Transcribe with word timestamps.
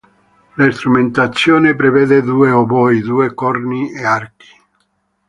La 0.55 0.71
strumentazione 0.71 1.75
prevede 1.75 2.23
due 2.23 2.49
oboi, 2.49 3.01
due 3.01 3.35
corni 3.35 3.93
e 3.93 4.03
archi. 4.03 4.47